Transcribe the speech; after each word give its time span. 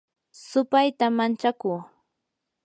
supaytam 0.47 1.13
manchakuu 1.19 1.79